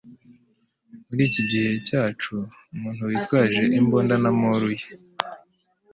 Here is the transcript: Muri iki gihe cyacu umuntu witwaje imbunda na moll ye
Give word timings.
Muri 1.07 1.21
iki 1.29 1.41
gihe 1.49 1.71
cyacu 1.87 2.33
umuntu 2.73 3.01
witwaje 3.09 3.63
imbunda 3.79 4.15
na 4.23 4.31
moll 4.39 4.63
ye 4.79 4.89